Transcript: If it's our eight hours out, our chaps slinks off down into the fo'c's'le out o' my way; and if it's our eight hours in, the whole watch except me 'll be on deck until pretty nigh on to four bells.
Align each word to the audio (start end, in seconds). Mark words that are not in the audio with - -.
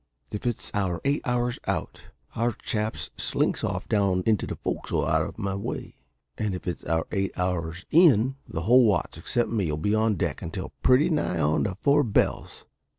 If 0.31 0.47
it's 0.47 0.71
our 0.73 0.99
eight 1.05 1.21
hours 1.25 1.59
out, 1.67 2.01
our 2.35 2.53
chaps 2.53 3.11
slinks 3.17 3.63
off 3.63 3.87
down 3.87 4.23
into 4.25 4.47
the 4.47 4.55
fo'c's'le 4.55 5.07
out 5.07 5.21
o' 5.27 5.33
my 5.37 5.53
way; 5.53 5.93
and 6.39 6.55
if 6.55 6.67
it's 6.67 6.83
our 6.85 7.05
eight 7.11 7.37
hours 7.37 7.85
in, 7.91 8.35
the 8.47 8.61
whole 8.61 8.87
watch 8.87 9.15
except 9.19 9.49
me 9.51 9.71
'll 9.71 9.77
be 9.77 9.93
on 9.93 10.15
deck 10.15 10.41
until 10.41 10.73
pretty 10.81 11.11
nigh 11.11 11.39
on 11.39 11.65
to 11.65 11.75
four 11.83 12.03
bells. 12.03 12.65